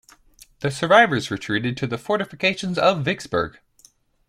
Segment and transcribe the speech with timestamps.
[0.61, 3.59] The survivors retreated to the fortifications of Vicksburg.